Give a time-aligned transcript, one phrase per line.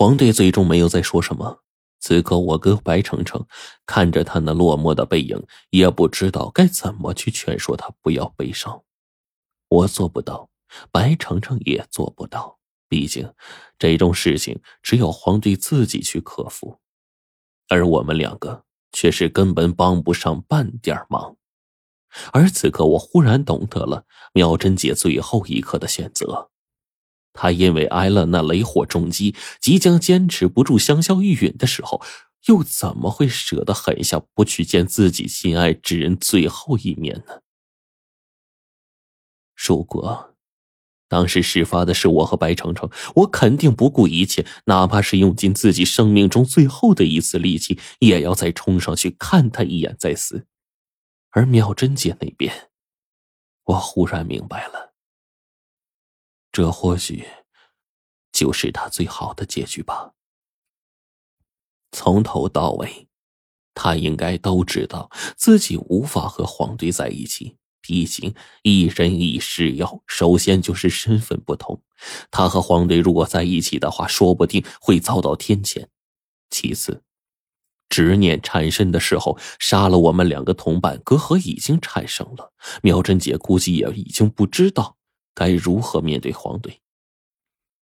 [0.00, 1.62] 黄队最终没有再说什么。
[1.98, 3.46] 此刻，我跟白程程
[3.84, 8.82] 看着他那落寞的背影，也不知道该怎么去劝说他不要悲伤。
[9.68, 10.48] 我做不到，
[10.90, 12.58] 白程程也做不到。
[12.88, 13.30] 毕竟，
[13.78, 16.78] 这种事情只有黄队自己去克服，
[17.68, 21.36] 而我们两个却是根本帮不上半点忙。
[22.32, 26.50] 而此刻，我忽然懂得了妙珍姐最后一刻的选择。
[27.32, 32.02] 他因为挨了那雷火重击，即将坚持不住香消玉殒的时候，
[32.46, 37.40] 又怎么会舍得狠下不去见自己心爱之人最后一面呢？
[39.54, 40.34] 如果
[41.06, 50.46] 当时事发的是我和白程程，我肯定不顾一切，哪怕是用尽自己生命中最后的一丝力气，也要再冲上去看他一眼再死。
[51.30, 52.70] 而妙珍姐那边，
[53.64, 54.89] 我忽然明白了，
[56.60, 57.26] 这或许
[58.32, 60.12] 就是他最好的结局吧。
[61.90, 63.08] 从头到尾，
[63.72, 71.82] 他应该都知道自己无法和黄队在一起，毕竟一人一世妖，首先就是身份不同。
[72.30, 75.86] 他和黄队如果在一起的话，说不定会遭到天谴。
[76.50, 77.02] 其次。
[77.88, 82.52] 执念产生的时候，杀了我们两个同伴，隔阂已经产生了。
[82.82, 84.98] 苗珍姐估计也已经不知道
[85.40, 86.82] 该如何面对黄队。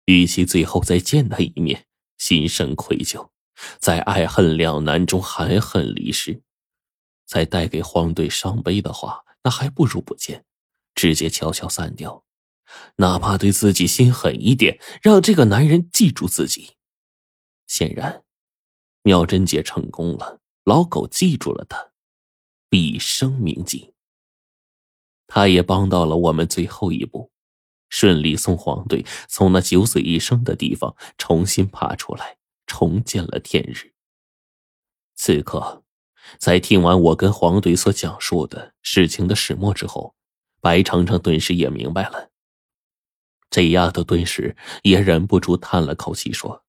[0.04, 1.86] 与其最后再见他一面，
[2.18, 3.30] 心生愧疚，
[3.78, 6.42] 在爱恨两难中含恨离世，
[7.24, 10.44] 再带给黄队伤悲的话，那还不如不见，
[10.94, 12.22] 直接悄悄散掉，
[12.96, 16.76] 哪怕对自己心狠一点，让这个男人记住自己。
[17.66, 18.24] 显然。
[19.04, 21.92] 妙珍姐成功了，老狗记住了她，
[22.68, 23.94] 毕生铭记。
[25.30, 27.30] 他也帮到了我们最后一步，
[27.88, 33.92] 顺利送黄队从那九死一生的地方重新爬出来，重见了天日。
[35.14, 35.84] 此刻，
[36.38, 40.14] 在听完我跟黄队所讲述的事情的始末之后，
[40.60, 42.30] 白程程顿时也明白了。
[43.50, 46.64] 这丫头顿时也忍不住叹了口气，说：“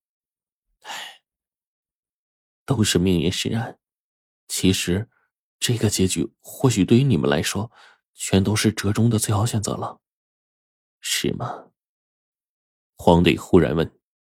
[0.84, 1.22] 唉。”
[2.66, 3.80] 都是命运使然，
[4.48, 5.10] 其实，
[5.60, 7.72] 这个结局或许对于你们来说，
[8.14, 10.00] 全都是折中的最好选择了，
[11.02, 11.66] 是吗？
[12.96, 13.92] 黄队忽然问，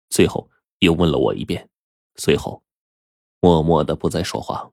[0.09, 1.69] 最后又问了我一遍，
[2.17, 2.62] 随后，
[3.41, 4.71] 默默的不再说话。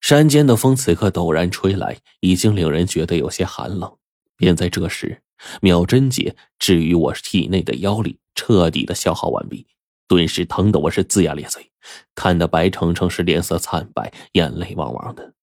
[0.00, 3.96] 山间的风此刻陡然吹来，已经令人觉得有些寒冷。
[4.36, 5.22] 便在这时，
[5.60, 9.66] 妙贞姐置于我体内的妖力彻底的消耗完毕。
[10.06, 11.72] 顿时疼得我是龇牙咧嘴，
[12.14, 15.34] 看得白程程是脸色惨白，眼泪汪汪的。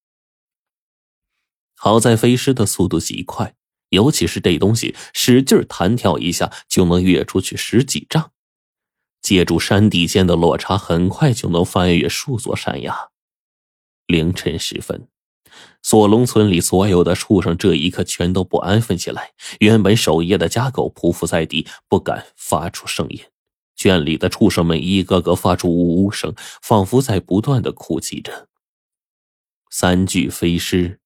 [1.76, 3.54] 好在飞尸的速度极快，
[3.96, 8.30] 尤其是这东西使劲弹跳一下就能跃出去十几丈，
[9.22, 13.08] 借助山地间的落差，很快就能翻越数座山崖。
[14.06, 15.08] 凌晨时分，
[15.82, 23.18] 锁龙村里所有的畜生这一刻全都不安分起来，原本守夜的家狗匍匐在地，不敢发出声音。
[23.74, 28.48] 圈里的畜生们一个个发出呜呜声，仿佛在不断的哭泣着。
[29.70, 31.00] 三具飞尸，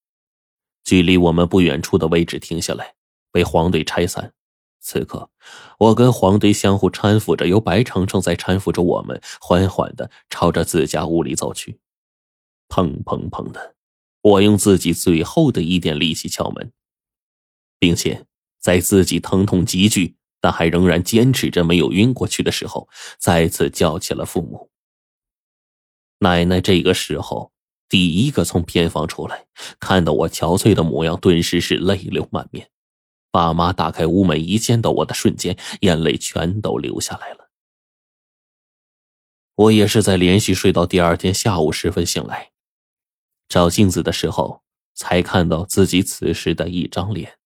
[0.90, 2.96] 距离我们不远处的位置停下来，
[3.30, 4.32] 被黄队拆散。
[4.80, 5.30] 此刻，
[5.78, 11.78] 我跟黄队相互搀扶着，由白程程在搀扶着我们，缓缓的朝着自家屋里走去。
[12.68, 13.76] 砰砰砰的，
[14.20, 16.72] 我用自己最后的一点力气敲门，
[17.78, 18.26] 并且
[18.58, 20.16] 在自己疼痛急剧。
[20.40, 24.70] 但还仍然坚持着没有晕过去的时候，再次叫起了父母。
[26.18, 27.52] 奶奶这个时候
[27.90, 29.46] 第一个从偏房出来，
[29.80, 32.70] 看到我憔悴的模样，顿时是泪流满面。
[33.32, 37.50] 爸妈打开屋门，一见到我的瞬间，眼泪全都流下来了。
[39.56, 42.52] 我也是在连续睡到第二天下午时分醒来，
[43.48, 44.62] 照镜子的时候，
[44.94, 47.38] 才看到自己此时的一张脸。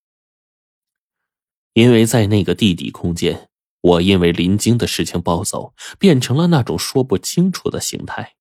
[1.73, 3.49] 因为在那个地底空间，
[3.81, 8.37] 我因为临经的事情暴走，变成了那种说不清楚的形态。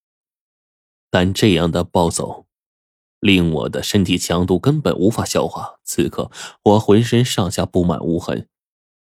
[1.13, 2.47] 但这样的暴走，
[3.19, 5.75] 令我的身体强度根本无法消化。
[5.83, 6.31] 此刻，
[6.63, 8.49] 我浑身上下布满无痕，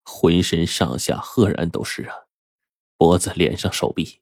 [0.02, 2.26] 浑身上下赫然都是啊，
[2.96, 4.18] 脖子、脸上、手臂，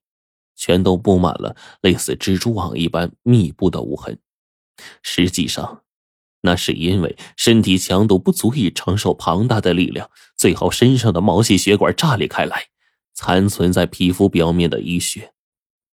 [0.55, 4.19] 全都布满了类似蜘蛛网一般密布的无痕。
[5.03, 5.83] 实际上。
[6.43, 12.67] 那是因为身体强度不足以承受庞大的力量，最后身上的毛细血管炸裂开来，
[13.15, 15.33] 残存在皮肤表面的淤血，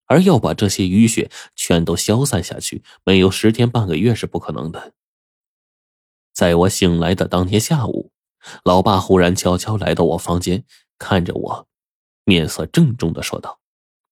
[0.05, 4.93] 而要把这些淤血全都消散下去，没有十天半个月是不可能的。
[6.33, 8.11] 在我醒来的当天下午，
[8.63, 10.65] 老爸忽然悄悄来到我房间，
[10.99, 11.67] 看着我，
[12.23, 13.59] 面色郑重的说道：“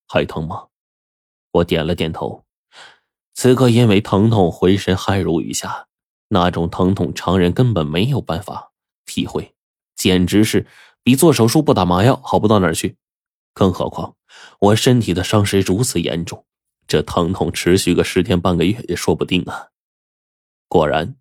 [0.07, 0.67] 还疼吗？”
[1.51, 2.45] 我点了点头。
[3.35, 5.87] 此刻因为疼痛，浑身汗如雨下，
[6.29, 8.71] 那种疼痛常人根本没有办法
[9.05, 9.53] 体会，
[9.95, 10.65] 简直是
[11.03, 12.97] 比做手术不打麻药好不到哪去。
[13.53, 14.15] 更何况
[14.63, 16.45] 我身体的伤势如此严重，
[16.87, 19.71] 这疼痛持续个十天半个月也说不定啊！
[20.69, 21.17] 果然，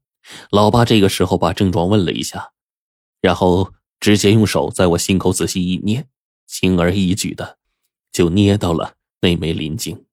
[0.51, 2.53] 老爸这个时候把症状问了一下，
[3.21, 6.07] 然后直接用手在我心口仔细一捏，
[6.47, 7.59] 轻而易举的
[8.13, 10.07] 就捏到了那枚鳞晶。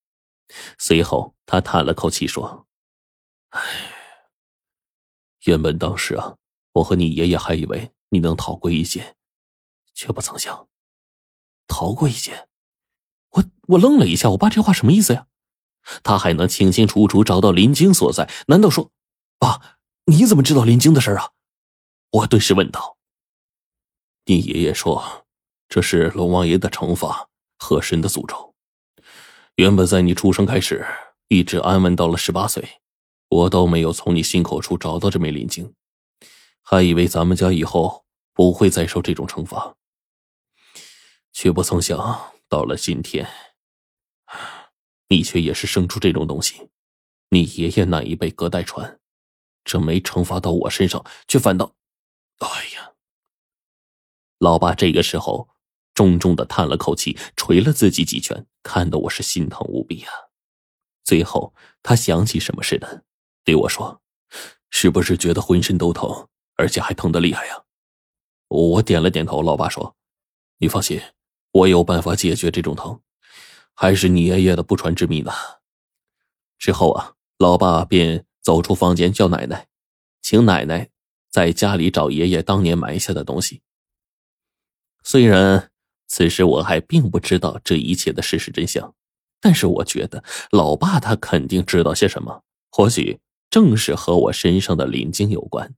[0.79, 2.65] 随后，他叹了口气说
[3.49, 3.61] ：“唉，
[5.43, 6.35] 原本当时啊，
[6.71, 9.15] 我和你爷爷还以为你能逃过一劫，
[9.93, 10.67] 却不曾想。”
[11.69, 12.47] 逃过一劫，
[13.31, 15.27] 我我愣了一下，我爸这话什么意思呀？
[16.03, 18.29] 他还能清清楚楚找到林晶所在？
[18.47, 18.91] 难道说，
[19.37, 21.31] 爸，你怎么知道林晶的事啊？
[22.11, 22.97] 我顿时问道。
[24.25, 25.25] 你爷爷说，
[25.67, 28.53] 这是龙王爷的惩罚，和神的诅咒。
[29.55, 30.85] 原本在你出生开始，
[31.27, 32.81] 一直安稳到了十八岁，
[33.29, 35.73] 我都没有从你心口处找到这枚林晶，
[36.61, 39.75] 还以为咱们家以后不会再受这种惩罚。
[41.31, 43.29] 却不曾想，到了今天，
[45.07, 46.69] 你却也是生出这种东西。
[47.29, 48.99] 你爷爷那一辈隔代传，
[49.63, 51.75] 这没惩罚到我身上，却反倒……
[52.39, 52.93] 哎呀！
[54.39, 55.47] 老爸这个时候
[55.93, 60.11] 重重的叹了口气，捶了自己几拳，看得我是心疼无比啊。
[61.03, 61.53] 最后，
[61.83, 63.03] 他想起什么似的，
[63.43, 64.01] 对我说
[64.71, 67.63] ：“是不是觉得浑身都疼，而且还疼得厉害呀？”
[68.49, 69.43] 我点了点头。
[69.43, 69.95] 老爸说
[70.57, 70.99] ：“你放心。”
[71.51, 73.01] 我有办法解决这种疼，
[73.73, 75.31] 还是你爷爷的不传之秘呢。
[76.57, 79.67] 之后啊，老爸便走出房间叫奶奶，
[80.21, 80.89] 请奶奶
[81.29, 83.61] 在家里找爷爷当年埋下的东西。
[85.03, 85.71] 虽然
[86.07, 88.93] 此时我还并不知道这一切的事实真相，
[89.39, 93.19] 但是我觉得老爸他肯定知道些什么，或许
[93.49, 95.73] 正是和我身上的灵晶有关。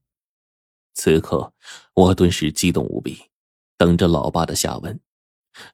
[0.94, 1.54] 此刻
[1.94, 3.22] 我顿时激动无比，
[3.78, 5.00] 等着老爸的下文。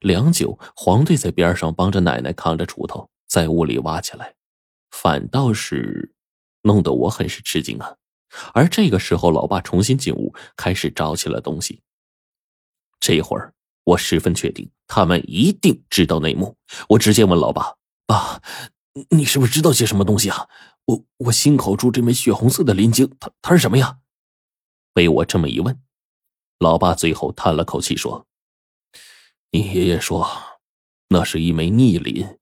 [0.01, 4.35] 良久，黄队在边上帮着奶奶扛着锄头，在屋里挖起来，
[4.91, 6.13] 反倒是
[6.63, 7.95] 弄得我很是吃惊啊。
[8.53, 11.81] 而这个时候，老爸重新进屋，开始找起了东西。
[12.99, 13.53] 这会儿，
[13.83, 16.55] 我十分确定他们一定知道内幕。
[16.89, 18.41] 我直接问老爸：“爸，
[19.09, 20.47] 你是不是知道些什么东西啊？
[20.85, 23.99] 我我心口处这枚血红色的鳞晶，它它是什么呀？”
[24.93, 25.81] 被我这么一问，
[26.59, 28.27] 老爸最后叹了口气说。
[29.51, 30.27] 你爷爷说，
[31.07, 32.37] 那是一枚逆鳞。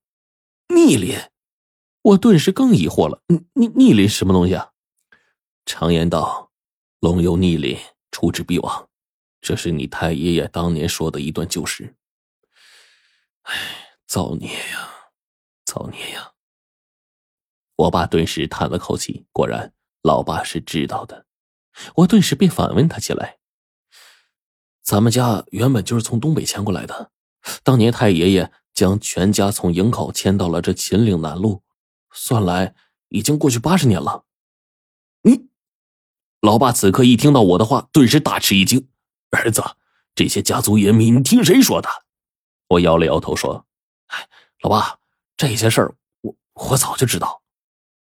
[0.68, 1.18] 逆鳞，
[2.02, 3.22] 我顿时更疑惑了。
[3.54, 4.72] 逆逆鳞什么东西啊？
[5.66, 6.52] 常言道，
[7.00, 7.78] 龙有逆鳞，
[8.12, 8.90] 出之必亡。
[9.40, 11.96] 这是你太爷爷当年说的一段旧事。
[13.44, 15.12] 哎，造孽呀，
[15.64, 16.34] 造孽呀！
[17.78, 19.26] 我爸顿时叹了口气。
[19.32, 21.26] 果然，老爸是知道的。
[21.96, 23.38] 我顿时便反问他起来。
[24.88, 27.12] 咱们家原本就是从东北迁过来的，
[27.62, 31.62] 当年太爷爷将全家从营口迁到了这秦岭南路，
[32.14, 32.74] 算来
[33.10, 34.24] 已经过去八十年了。
[35.24, 35.50] 你，
[36.40, 38.88] 老爸此刻一听到我的话，顿时大吃一惊
[39.32, 39.62] ：“儿子，
[40.16, 41.90] 这些家族隐秘，你听谁说的？”
[42.70, 43.66] 我摇了摇头说
[44.08, 44.30] ：“哎，
[44.62, 45.00] 老爸，
[45.36, 47.42] 这些事儿我我早就知道。”